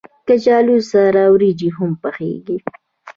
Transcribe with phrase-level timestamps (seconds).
[0.27, 2.57] کچالو سره وريجې هم پخېږي